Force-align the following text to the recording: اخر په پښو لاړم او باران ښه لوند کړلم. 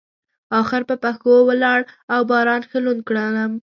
اخر 0.61 0.81
په 0.89 0.95
پښو 1.03 1.35
لاړم 1.63 1.85
او 2.13 2.21
باران 2.31 2.61
ښه 2.69 2.79
لوند 2.85 3.01
کړلم. 3.07 3.51